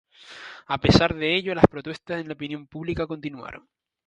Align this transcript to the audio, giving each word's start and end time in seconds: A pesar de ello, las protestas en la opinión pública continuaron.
A 0.65 0.79
pesar 0.79 1.13
de 1.15 1.35
ello, 1.35 1.53
las 1.53 1.67
protestas 1.67 2.19
en 2.21 2.27
la 2.27 2.33
opinión 2.33 2.65
pública 2.65 3.05
continuaron. 3.05 3.69